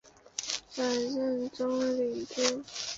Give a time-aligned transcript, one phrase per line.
[0.73, 2.65] 转任中领军。